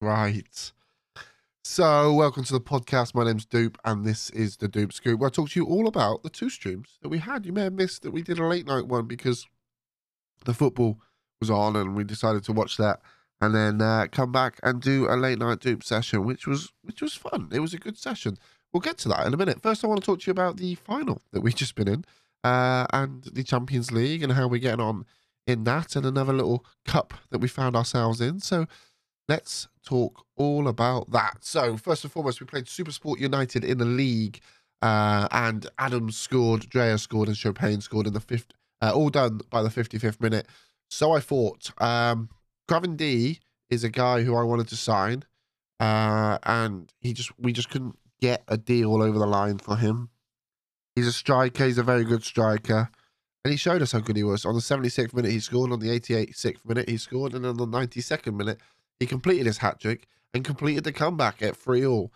[0.00, 0.72] Right.
[1.64, 3.16] So, welcome to the podcast.
[3.16, 5.88] My name's Dupe, and this is the Dupe Scoop, where I talk to you all
[5.88, 7.44] about the two streams that we had.
[7.44, 9.48] You may have missed that we did a late night one because
[10.44, 11.00] the football
[11.40, 13.00] was on, and we decided to watch that,
[13.40, 17.02] and then uh, come back and do a late night Dupe session, which was which
[17.02, 17.48] was fun.
[17.52, 18.38] It was a good session.
[18.72, 19.60] We'll get to that in a minute.
[19.60, 22.04] First, I want to talk to you about the final that we've just been in,
[22.44, 25.06] uh, and the Champions League, and how we're getting on
[25.44, 28.38] in that, and another little cup that we found ourselves in.
[28.38, 28.68] So
[29.28, 31.38] let's talk all about that.
[31.40, 34.40] So, first and foremost, we played Super Sport United in the league,
[34.82, 39.40] uh, and Adams scored, Drea scored, and Chopin scored in the fifth, uh, all done
[39.50, 40.46] by the 55th minute.
[40.90, 42.30] So I thought, um,
[42.66, 45.24] Gravin D is a guy who I wanted to sign,
[45.80, 50.10] uh, and he just we just couldn't get a deal over the line for him.
[50.96, 51.66] He's a striker.
[51.66, 52.90] He's a very good striker.
[53.44, 54.44] And he showed us how good he was.
[54.44, 55.70] On the 76th minute, he scored.
[55.70, 57.34] On the 86th minute, he scored.
[57.34, 58.58] And on the 92nd minute,
[59.00, 62.12] he completed his hat trick and completed the comeback at 3 all.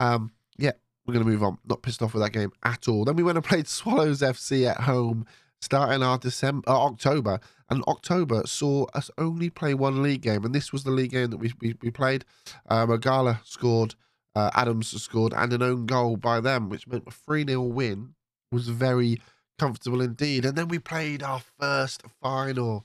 [0.00, 0.72] Um, yeah,
[1.06, 1.58] we're going to move on.
[1.64, 3.04] Not pissed off with that game at all.
[3.04, 5.26] Then we went and played Swallows FC at home,
[5.60, 7.40] starting our December, uh, October.
[7.70, 10.44] And October saw us only play one league game.
[10.44, 12.24] And this was the league game that we, we, we played.
[12.68, 13.94] Magala scored,
[14.34, 18.14] uh, Adams scored, and an own goal by them, which meant a 3 0 win
[18.50, 19.20] was very
[19.58, 20.44] comfortable indeed.
[20.44, 22.84] And then we played our first final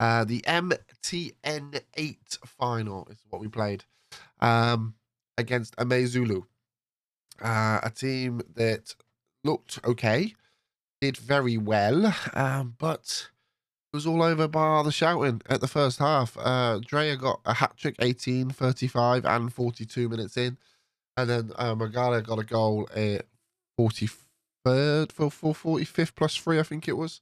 [0.00, 3.84] uh, the MTN8 final is what we played
[4.40, 4.94] um,
[5.36, 6.44] against AmaZulu,
[7.42, 8.94] uh, a team that
[9.44, 10.34] looked okay,
[11.00, 13.28] did very well, um, but
[13.92, 16.36] it was all over by the shouting at the first half.
[16.38, 20.56] Uh, Drea got a hat trick 18, 35, and 42 minutes in.
[21.16, 23.26] And then uh, Magala got a goal at
[23.78, 27.20] 43rd for, for 45th plus three, I think it was.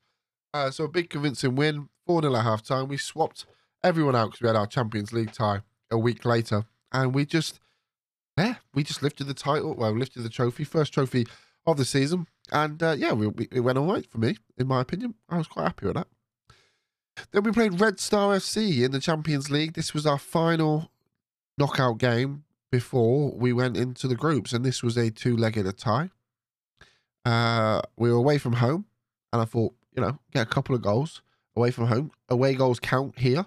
[0.55, 1.89] Uh, so a big convincing win.
[2.09, 2.89] 4 0 at half time.
[2.89, 3.45] We swapped
[3.85, 6.65] everyone out because we had our Champions League tie a week later.
[6.91, 7.61] And we just,
[8.39, 9.75] yeah, we just lifted the title.
[9.75, 11.27] Well, lifted the trophy, first trophy
[11.67, 12.27] of the season.
[12.51, 15.17] And uh, yeah, we, we, it went all right for me, in my opinion.
[15.29, 16.07] I was quite happy with that.
[17.31, 19.75] Then we played Red Star FC in the Champions League.
[19.75, 20.91] This was our final
[21.59, 24.55] knockout game before we went into the groups.
[24.55, 26.09] And this was a two legged tie.
[27.27, 28.87] Uh, we were away from home.
[29.31, 31.21] And I thought, you know, get a couple of goals
[31.59, 32.11] away from home.
[32.29, 33.47] Away goals count here.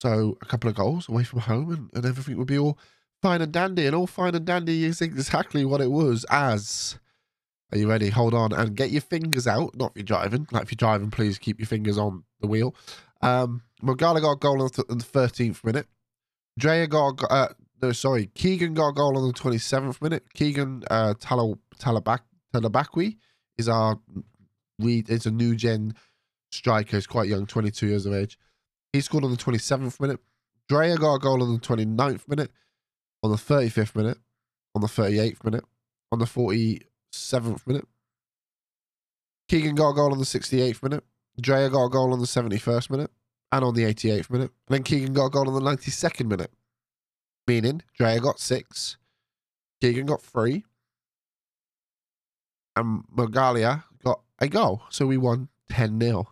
[0.00, 2.78] So a couple of goals away from home and, and everything would be all
[3.20, 3.86] fine and dandy.
[3.86, 6.98] And all fine and dandy is exactly what it was as.
[7.72, 8.10] Are you ready?
[8.10, 9.76] Hold on and get your fingers out.
[9.76, 10.46] Not if you're driving.
[10.50, 12.74] Like if you're driving, please keep your fingers on the wheel.
[13.22, 15.86] Um, Mogala got a goal on the 13th minute.
[16.58, 17.48] Drea got, uh,
[17.80, 20.24] no, sorry, Keegan got a goal on the 27th minute.
[20.34, 23.16] Keegan uh, Talabakwi
[23.56, 23.98] is our,
[24.78, 25.94] it's a new gen
[26.52, 26.96] striker.
[26.96, 28.38] He's quite young, 22 years of age.
[28.92, 30.20] He scored on the 27th minute.
[30.68, 32.50] Drea got a goal on the 29th minute,
[33.22, 34.18] on the 35th minute,
[34.74, 35.64] on the 38th minute,
[36.10, 37.86] on the 47th minute.
[39.48, 41.04] Keegan got a goal on the 68th minute.
[41.40, 43.10] Drea got a goal on the 71st minute
[43.50, 44.50] and on the 88th minute.
[44.68, 46.50] And then Keegan got a goal on the 92nd minute.
[47.46, 48.98] Meaning Drea got six,
[49.80, 50.64] Keegan got three,
[52.76, 54.82] and Mogalia got a goal.
[54.90, 56.28] So we won 10 0.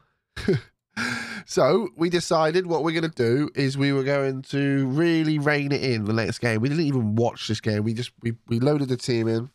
[1.47, 5.73] so we decided what we're going to do is we were going to really rein
[5.73, 6.61] it in the next game.
[6.61, 7.85] We didn't even watch this game.
[7.85, 9.51] We just we, we loaded the team in,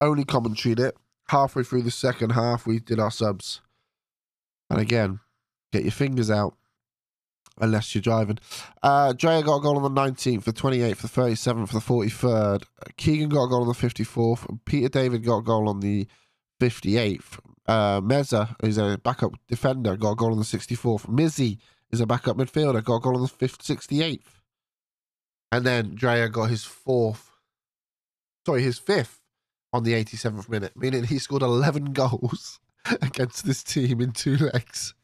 [0.00, 0.96] only commentated it.
[1.28, 3.60] Halfway through the second half, we did our subs.
[4.68, 5.20] And again,
[5.72, 6.56] get your fingers out
[7.60, 8.38] unless you're driving.
[8.82, 12.64] Uh, Drea got a goal on the 19th, the 28th, the 37th, the 43rd.
[12.96, 14.58] Keegan got a goal on the 54th.
[14.64, 16.06] Peter David got a goal on the
[16.60, 17.38] 58th.
[17.66, 21.06] Uh, Meza is a backup defender, got a goal on the 64th.
[21.06, 21.58] Mizzy
[21.90, 24.42] is a backup midfielder, got a goal on the 5th, 68th.
[25.52, 27.30] And then Drea got his fourth,
[28.46, 29.20] sorry, his fifth
[29.72, 32.58] on the 87th minute, meaning he scored 11 goals
[33.02, 34.94] against this team in two legs.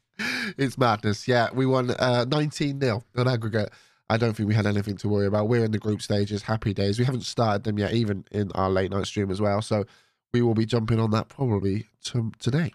[0.56, 1.28] It's madness.
[1.28, 3.70] Yeah, we won uh, 19 uh, 0 on aggregate.
[4.10, 5.48] I don't think we had anything to worry about.
[5.48, 6.98] We're in the group stages, happy days.
[6.98, 9.60] We haven't started them yet, even in our late night stream as well.
[9.62, 9.84] So
[10.32, 12.72] we will be jumping on that probably to, today.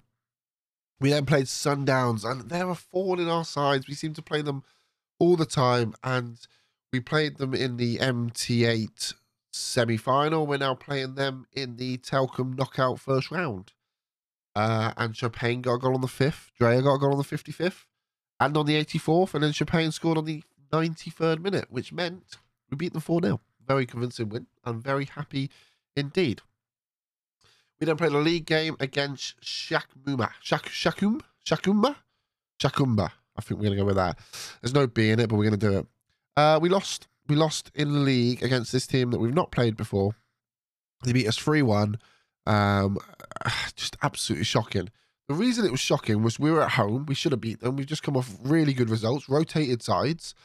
[1.00, 3.88] We then played Sundowns, and they're a in our sides.
[3.88, 4.64] We seem to play them
[5.20, 6.38] all the time, and
[6.92, 9.14] we played them in the MTN8
[9.52, 10.48] semi final.
[10.48, 13.74] We're now playing them in the Telkom knockout first round.
[14.56, 17.24] Uh, and Chopin got a goal on the 5th, Drea got a goal on the
[17.24, 17.86] 55th,
[18.40, 22.38] and on the 84th, and then Chopin scored on the 93rd minute, which meant
[22.70, 23.42] we beat them 4 0.
[23.68, 24.48] Very convincing win.
[24.64, 25.50] I'm very happy
[25.96, 26.42] indeed.
[27.84, 30.30] We then played a league game against Shakmuma.
[30.42, 31.20] Shak Shakum?
[31.46, 31.98] Shakumba?
[32.58, 33.12] Shakumba.
[33.36, 34.20] I think we're going to go with that.
[34.62, 35.88] There's no B in it, but we're going to do it.
[36.38, 39.76] Uh, we lost we lost in the league against this team that we've not played
[39.76, 40.16] before.
[41.04, 41.98] They beat us 3 1.
[42.46, 43.00] Um,
[43.76, 44.88] just absolutely shocking.
[45.28, 47.06] The reason it was shocking was we were at home.
[47.06, 47.76] We should have beat them.
[47.76, 50.36] We've just come off really good results, rotated sides,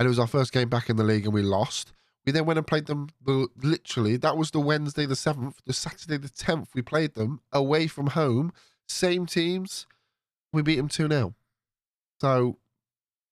[0.00, 1.92] and it was our first game back in the league and we lost.
[2.24, 5.54] We then went and played them the, literally, that was the Wednesday the 7th.
[5.66, 8.52] The Saturday the 10th, we played them away from home.
[8.86, 9.86] Same teams.
[10.52, 11.34] We beat them 2 0.
[12.20, 12.58] So,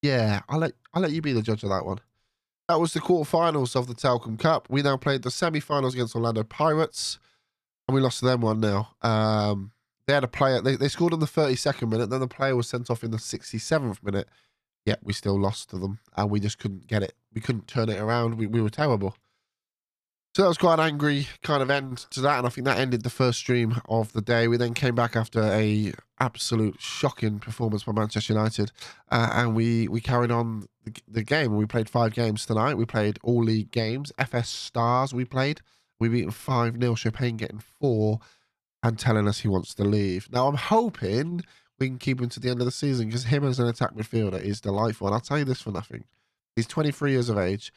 [0.02, 2.00] yeah, I'll let, I'll let you be the judge of that one.
[2.68, 4.68] That was the quarterfinals of the Telkom Cup.
[4.70, 7.18] We now played the semi finals against Orlando Pirates,
[7.86, 8.88] and we lost to them 1 0.
[9.02, 9.72] Um,
[10.06, 12.68] they had a player, they, they scored in the 32nd minute, then the player was
[12.68, 14.28] sent off in the 67th minute.
[14.86, 17.14] Yet we still lost to them, and we just couldn't get it.
[17.34, 18.36] We couldn't turn it around.
[18.36, 19.14] We, we were terrible.
[20.34, 22.78] So that was quite an angry kind of end to that, and I think that
[22.78, 24.46] ended the first stream of the day.
[24.46, 28.70] We then came back after a absolute shocking performance by Manchester United,
[29.10, 31.56] uh, and we we carried on the, the, game.
[31.56, 32.74] We played five games tonight.
[32.74, 34.12] We played all league games.
[34.18, 35.62] FS Stars we played.
[35.98, 38.20] We beat five 0 Chopin getting four,
[38.84, 40.28] and telling us he wants to leave.
[40.30, 41.42] Now I'm hoping
[41.80, 43.94] we can keep him to the end of the season because him as an attack
[43.94, 45.06] midfielder is delightful.
[45.06, 46.04] And I'll tell you this for nothing.
[46.54, 47.72] He's 23 years of age.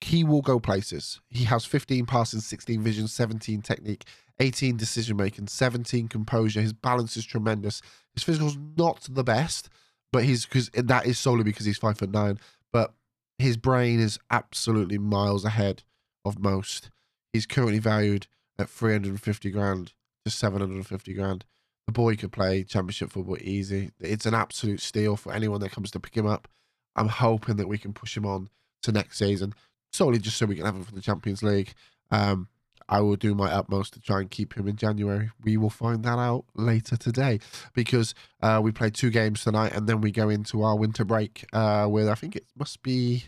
[0.00, 1.20] He will go places.
[1.28, 4.04] He has 15 passing, 16 vision, 17 technique,
[4.40, 6.60] 18 decision making, 17 composure.
[6.60, 7.82] His balance is tremendous.
[8.14, 9.68] His physical's not the best,
[10.12, 12.40] but he's because that is solely because he's five foot nine.
[12.72, 12.94] But
[13.38, 15.82] his brain is absolutely miles ahead
[16.24, 16.90] of most.
[17.32, 18.26] He's currently valued
[18.58, 19.92] at 350 grand
[20.24, 21.44] to 750 grand.
[21.86, 23.90] The boy could play championship football easy.
[24.00, 26.48] It's an absolute steal for anyone that comes to pick him up.
[26.94, 28.48] I'm hoping that we can push him on
[28.82, 29.54] to next season,
[29.92, 31.74] solely just so we can have him for the Champions League.
[32.10, 32.48] Um,
[32.88, 35.30] I will do my utmost to try and keep him in January.
[35.42, 37.40] We will find that out later today
[37.72, 41.46] because uh, we play two games tonight and then we go into our winter break
[41.52, 43.24] uh, with I think it must be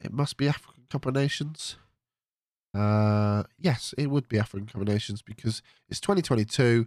[0.00, 1.76] it must be African Cup of Nations.
[2.74, 6.86] Uh, yes, it would be African Cup of Nations because it's 2022.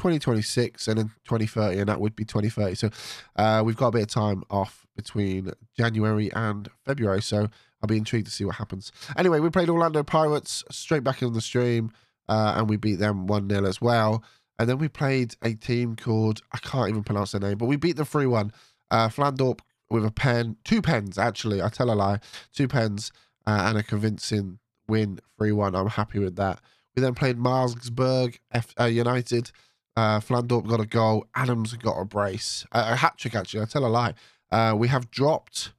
[0.00, 2.74] 2026 and then 2030, and that would be 2030.
[2.74, 2.90] So
[3.36, 7.20] uh, we've got a bit of time off between January and February.
[7.20, 7.48] So
[7.82, 8.92] I'll be intrigued to see what happens.
[9.18, 11.92] Anyway, we played Orlando Pirates straight back in the stream,
[12.30, 14.24] uh, and we beat them 1 0 as well.
[14.58, 17.76] And then we played a team called, I can't even pronounce their name, but we
[17.76, 18.52] beat them 3 1.
[18.90, 19.60] Uh, Flandorp
[19.90, 22.20] with a pen, two pens actually, I tell a lie,
[22.54, 23.12] two pens,
[23.46, 25.74] uh, and a convincing win 3 1.
[25.74, 26.60] I'm happy with that.
[26.96, 29.50] We then played Maritzburg F- uh, United.
[29.96, 31.26] Uh, Flandorp got a goal.
[31.34, 32.64] Adams got a brace.
[32.72, 33.62] Uh, a hat trick, actually.
[33.62, 34.14] I tell a lie.
[34.50, 35.72] Uh, we have dropped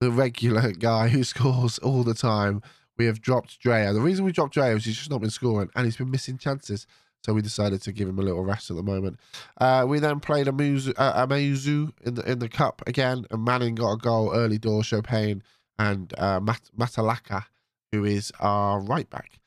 [0.00, 2.62] the regular guy who scores all the time.
[2.96, 3.92] We have dropped Drea.
[3.92, 6.36] The reason we dropped Drea is he's just not been scoring and he's been missing
[6.38, 6.86] chances.
[7.24, 9.20] So we decided to give him a little rest at the moment.
[9.58, 13.92] Uh, we then played AmaZulu, uh, in the in the cup again, and Manning got
[13.92, 14.82] a goal early door.
[14.82, 15.42] Chopin
[15.78, 17.44] and uh, Mat- Matalaka,
[17.92, 19.38] who is our right back.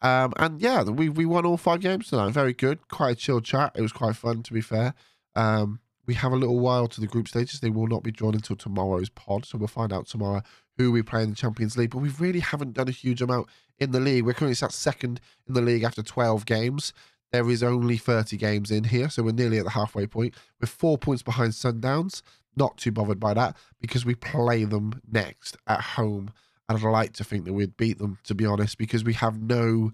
[0.00, 2.30] Um, and yeah, we we won all five games tonight.
[2.30, 2.88] Very good.
[2.88, 3.72] Quite a chill chat.
[3.74, 4.94] It was quite fun, to be fair.
[5.34, 7.60] Um, we have a little while to the group stages.
[7.60, 10.42] They will not be drawn until tomorrow's pod, so we'll find out tomorrow
[10.76, 11.90] who we play in the Champions League.
[11.90, 13.48] But we really haven't done a huge amount
[13.78, 14.24] in the league.
[14.24, 16.92] We're currently sat second in the league after 12 games.
[17.30, 20.34] There is only 30 games in here, so we're nearly at the halfway point.
[20.60, 22.22] We're four points behind Sundowns.
[22.56, 26.30] Not too bothered by that because we play them next at home
[26.72, 29.92] I'd like to think that we'd beat them, to be honest, because we have no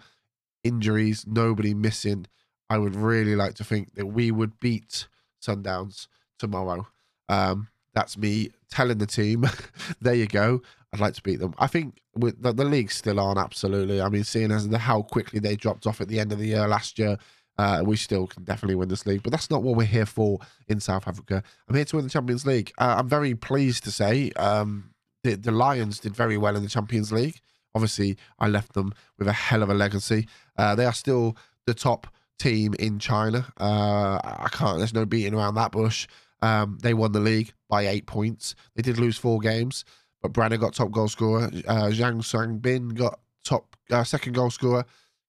[0.65, 2.27] injuries, nobody missing.
[2.71, 5.09] I would really like to think that we would beat
[5.43, 6.87] Sundowns tomorrow.
[7.29, 9.47] Um, that's me telling the team,
[10.01, 10.63] there you go.
[10.93, 11.55] I'd like to beat them.
[11.59, 14.01] I think with the, the league's still on, absolutely.
[14.01, 16.47] I mean, seeing as the, how quickly they dropped off at the end of the
[16.47, 17.19] year last year,
[17.59, 19.23] uh, we still can definitely win this league.
[19.23, 20.39] But that's not what we're here for
[20.69, 21.43] in South Africa.
[21.69, 22.73] I'm here to win the Champions League.
[22.79, 24.91] Uh, I'm very pleased to say um,
[25.25, 27.41] the, the Lions did very well in the Champions League.
[27.75, 30.27] Obviously, I left them with a hell of a legacy.
[30.57, 32.07] Uh, they are still the top
[32.39, 33.47] team in China.
[33.61, 34.79] Uh, I can't.
[34.79, 36.07] There's no beating around that bush.
[36.41, 38.55] Um, they won the league by eight points.
[38.75, 39.85] They did lose four games,
[40.23, 41.51] but Brenner got top goal scorer.
[41.67, 44.85] Uh, Zhang Sang Bin got top uh, second goal scorer.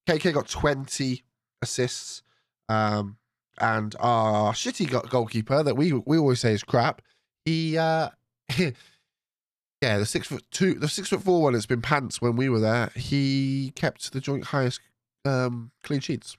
[0.08, 1.24] KK got 20
[1.62, 2.24] assists.
[2.68, 3.18] Um,
[3.60, 7.02] and our shitty goalkeeper that we we always say is crap.
[7.46, 8.10] He uh,
[9.82, 12.50] Yeah, the six foot two, the six foot four one has been pants when we
[12.50, 12.92] were there.
[12.96, 14.82] He kept the joint highest
[15.24, 16.36] um, clean sheets,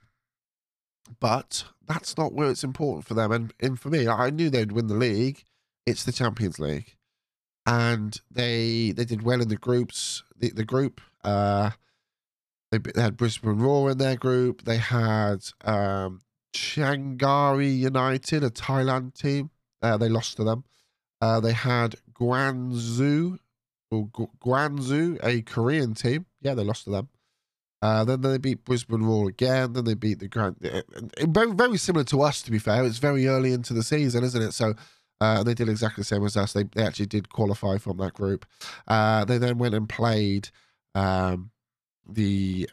[1.20, 3.32] but that's not where it's important for them.
[3.32, 5.44] And, and for me, I knew they'd win the league.
[5.86, 6.96] It's the Champions League,
[7.64, 10.22] and they they did well in the groups.
[10.36, 11.70] The, the group, uh,
[12.70, 14.64] they, they had Brisbane Roar in their group.
[14.64, 16.20] They had um,
[16.54, 19.50] Chiangrai United, a Thailand team.
[19.80, 20.64] Uh, they lost to them.
[21.22, 23.38] Uh, they had Guangzhou
[23.90, 26.26] or Guangzhou, a Korean team.
[26.40, 27.08] Yeah, they lost to them.
[27.82, 29.72] Uh, then they beat Brisbane Roar again.
[29.72, 30.56] Then they beat the Grand.
[31.18, 32.84] Very, very similar to us, to be fair.
[32.84, 34.52] It's very early into the season, isn't it?
[34.52, 34.74] So
[35.20, 36.52] uh, they did exactly the same as us.
[36.52, 38.44] They, they actually did qualify from that group.
[38.86, 40.50] Uh, they then went and played
[40.94, 41.50] um,
[42.06, 42.68] the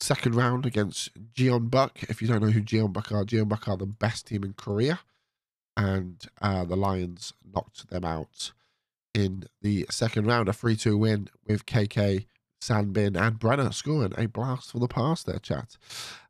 [0.00, 2.08] second round against Jeonbuk.
[2.08, 5.00] If you don't know who Jeonbuk are, Jeonbuk are the best team in Korea.
[5.76, 8.52] And uh, the Lions knocked them out
[9.14, 10.48] in the second round.
[10.48, 12.26] A 3 2 win with KK
[12.60, 15.76] Sanbin and Brenner scoring a blast for the past there, chat.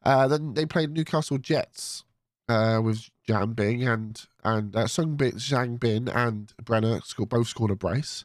[0.05, 2.05] Uh, then they played Newcastle Jets
[2.49, 7.71] uh, with Jan Bing and and uh, Sung Bin, Zhang Bin and Brenner both scored
[7.71, 8.25] a brace.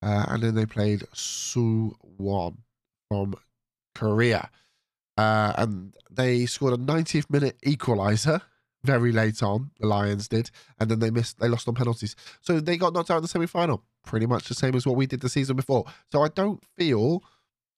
[0.00, 2.58] Uh, and then they played Su Won
[3.10, 3.34] from
[3.94, 4.50] Korea.
[5.16, 8.42] Uh, and they scored a 90th minute equaliser
[8.84, 9.70] very late on.
[9.80, 11.38] The Lions did, and then they missed.
[11.38, 14.48] They lost on penalties, so they got knocked out in the semi final pretty much
[14.48, 15.84] the same as what we did the season before.
[16.10, 17.22] So I don't feel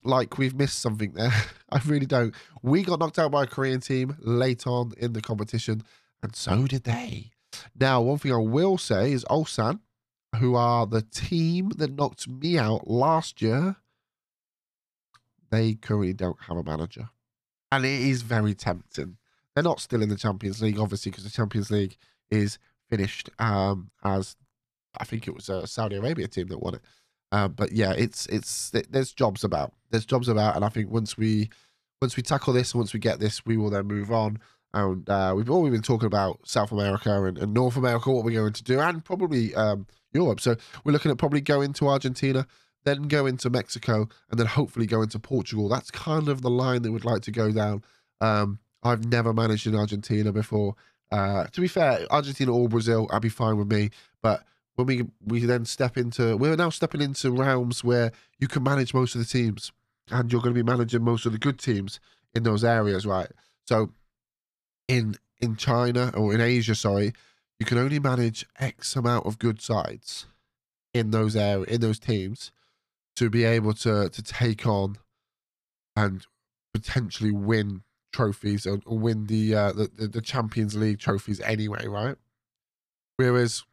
[0.04, 1.32] like we've missed something there.
[1.70, 2.34] I really don't.
[2.62, 5.82] We got knocked out by a Korean team late on in the competition,
[6.22, 7.32] and so did they.
[7.78, 9.80] Now, one thing I will say is Ulsan,
[10.38, 13.76] who are the team that knocked me out last year,
[15.50, 17.10] they currently don't have a manager.
[17.72, 19.16] And it is very tempting.
[19.54, 21.96] They're not still in the Champions League, obviously, because the Champions League
[22.30, 24.36] is finished um, as
[24.98, 26.82] I think it was a Saudi Arabia team that won it.
[27.32, 29.72] Uh, but yeah, it's it's it, there's jobs about.
[29.90, 31.50] There's jobs about, and I think once we
[32.00, 34.38] once we tackle this, once we get this, we will then move on.
[34.72, 38.38] And uh, we've already been talking about South America and, and, North America, what we're
[38.38, 40.40] going to do, and probably um, Europe.
[40.40, 42.46] So we're looking at probably going to Argentina,
[42.84, 45.68] then go into Mexico, and then hopefully go into Portugal.
[45.68, 47.82] That's kind of the line that we'd like to go down.
[48.20, 50.74] Um, I've never managed in Argentina before.
[51.10, 53.90] Uh, to be fair, Argentina or Brazil, I'd be fine with me.
[54.22, 54.44] But
[54.80, 58.94] when we we then step into we're now stepping into realms where you can manage
[58.94, 59.72] most of the teams
[60.10, 62.00] and you're going to be managing most of the good teams
[62.34, 63.30] in those areas right
[63.66, 63.90] so
[64.88, 67.12] in in china or in asia sorry
[67.58, 70.26] you can only manage x amount of good sides
[70.94, 72.50] in those area in those teams
[73.16, 74.96] to be able to to take on
[75.96, 76.26] and
[76.72, 77.82] potentially win
[78.12, 82.16] trophies or, win the, uh, the the champions league trophies anyway right
[83.16, 83.64] whereas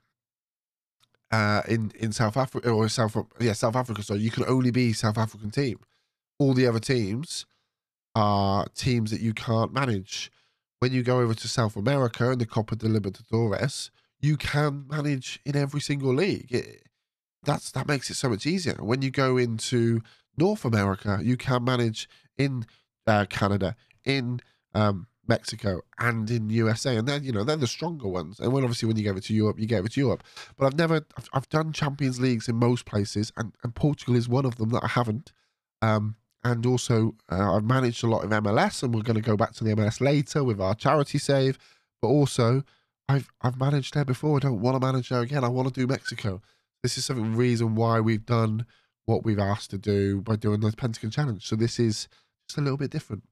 [1.32, 4.04] uh, in in South Africa or South yeah South Africa.
[4.04, 5.80] So you can only be South African team.
[6.40, 7.46] All the other teams
[8.16, 10.32] are teams that you can't manage.
[10.80, 13.90] When you go over to South America and the Copa de Libertadores,
[14.20, 16.52] you can manage in every single league.
[16.52, 16.84] It,
[17.44, 18.76] that's that makes it so much easier.
[18.76, 20.02] When you go into
[20.38, 22.66] North America, you can manage in
[23.08, 23.76] uh, Canada,
[24.08, 24.40] in
[24.74, 28.40] um, Mexico and in USA, and then you know they're the stronger ones.
[28.40, 30.24] And when obviously when you go to Europe, you get it to Europe.
[30.58, 34.30] But I've never, I've, I've, done Champions Leagues in most places, and, and Portugal is
[34.30, 35.32] one of them that I haven't.
[35.82, 39.36] Um, and also uh, I've managed a lot of MLS, and we're going to go
[39.36, 41.58] back to the MLS later with our charity save.
[42.02, 42.64] But also,
[43.10, 44.38] I've I've managed there before.
[44.38, 45.44] I don't want to manage there again.
[45.44, 46.42] I want to do Mexico.
[46.84, 48.66] This is some reason why we've done
[49.06, 51.46] what we've asked to do by doing the Pentagon Challenge.
[51.46, 52.08] So this is
[52.48, 53.24] just a little bit different.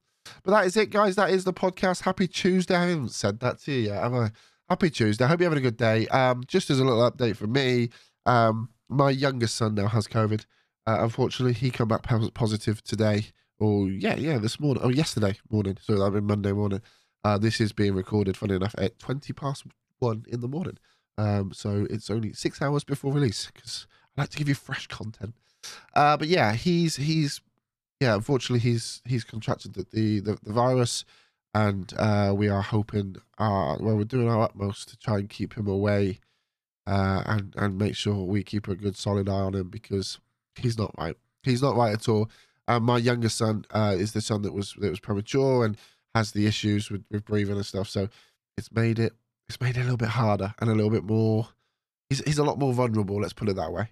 [0.43, 1.15] But that is it, guys.
[1.15, 2.01] That is the podcast.
[2.01, 2.75] Happy Tuesday.
[2.75, 4.31] I haven't said that to you yet, have I?
[4.69, 5.23] Happy Tuesday.
[5.23, 6.07] I hope you're having a good day.
[6.07, 7.89] Um, just as a little update from me,
[8.25, 10.45] um, my youngest son now has COVID.
[10.87, 12.03] Uh, unfortunately, he came back
[12.33, 13.27] positive today.
[13.59, 14.83] Or yeah, yeah, this morning.
[14.83, 15.77] Oh, yesterday morning.
[15.81, 16.81] So that been Monday morning.
[17.23, 19.65] Uh, this is being recorded, funny enough, at 20 past
[19.99, 20.77] one in the morning.
[21.17, 24.87] Um, so it's only six hours before release because I like to give you fresh
[24.87, 25.33] content.
[25.95, 27.41] Uh, but yeah, he's he's
[27.99, 31.05] yeah, unfortunately, he's he's contracted the the, the, the virus,
[31.53, 35.53] and uh, we are hoping, uh, well, we're doing our utmost to try and keep
[35.55, 36.19] him away,
[36.87, 40.19] uh, and and make sure we keep a good solid eye on him because
[40.55, 41.15] he's not right.
[41.43, 42.29] He's not right at all.
[42.67, 45.77] And my youngest son uh, is the son that was that was premature and
[46.15, 47.87] has the issues with, with breathing and stuff.
[47.87, 48.09] So
[48.57, 49.13] it's made it
[49.47, 51.47] it's made it a little bit harder and a little bit more.
[52.09, 53.21] He's he's a lot more vulnerable.
[53.21, 53.89] Let's put it that way.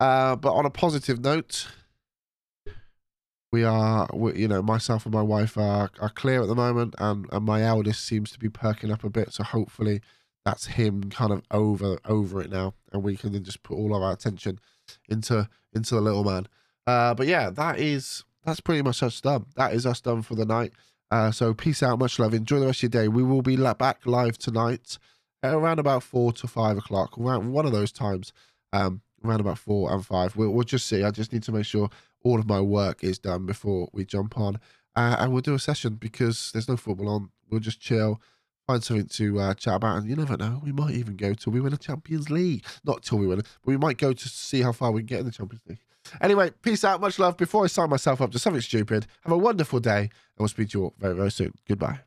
[0.00, 1.68] Uh, but on a positive note,
[3.54, 6.92] we are, we, you know, myself and my wife are, are clear at the moment,
[6.98, 9.32] and, and my eldest seems to be perking up a bit.
[9.32, 10.00] So hopefully,
[10.44, 13.94] that's him kind of over over it now, and we can then just put all
[13.94, 14.58] of our attention
[15.08, 16.48] into into the little man.
[16.84, 19.46] Uh, but yeah, that is that's pretty much us done.
[19.54, 20.72] That is us done for the night.
[21.12, 22.34] Uh, so peace out, much love.
[22.34, 23.06] Enjoy the rest of your day.
[23.06, 24.98] We will be back live tonight
[25.44, 28.32] around about four to five o'clock, around one of those times.
[28.72, 30.36] Um, around about four and five.
[30.36, 31.02] We'll, we'll just see.
[31.02, 31.88] I just need to make sure
[32.24, 34.58] all of my work is done before we jump on.
[34.96, 37.30] Uh, and we'll do a session because there's no football on.
[37.50, 38.20] We'll just chill,
[38.66, 39.98] find something to uh, chat about.
[39.98, 42.64] And you never know, we might even go till we win a Champions League.
[42.84, 45.20] Not till we win but we might go to see how far we can get
[45.20, 45.80] in the Champions League.
[46.20, 47.00] Anyway, peace out.
[47.00, 47.36] Much love.
[47.36, 50.70] Before I sign myself up to something stupid, have a wonderful day, and we'll speak
[50.70, 51.52] to you all very, very soon.
[51.66, 52.00] Goodbye.